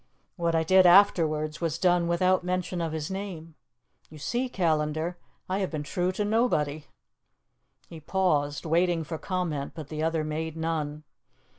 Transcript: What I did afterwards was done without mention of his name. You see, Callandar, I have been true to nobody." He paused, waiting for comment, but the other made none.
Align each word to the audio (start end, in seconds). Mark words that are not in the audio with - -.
What 0.35 0.55
I 0.55 0.63
did 0.63 0.87
afterwards 0.87 1.61
was 1.61 1.77
done 1.77 2.07
without 2.07 2.43
mention 2.43 2.81
of 2.81 2.91
his 2.91 3.11
name. 3.11 3.53
You 4.09 4.17
see, 4.17 4.49
Callandar, 4.49 5.19
I 5.47 5.59
have 5.59 5.69
been 5.69 5.83
true 5.83 6.11
to 6.13 6.25
nobody." 6.25 6.87
He 7.87 7.99
paused, 7.99 8.65
waiting 8.65 9.03
for 9.03 9.19
comment, 9.19 9.73
but 9.75 9.89
the 9.89 10.01
other 10.01 10.23
made 10.23 10.57
none. 10.57 11.03